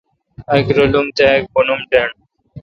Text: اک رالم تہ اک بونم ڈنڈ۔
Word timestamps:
اک 0.53 0.67
رالم 0.75 1.07
تہ 1.17 1.25
اک 1.35 1.43
بونم 1.53 1.79
ڈنڈ۔ 1.89 2.11